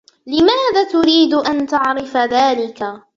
لماذا 0.27 0.83
تريد 0.91 1.33
أن 1.33 1.67
تعرف 1.67 2.17
ذلك؟ 2.17 2.83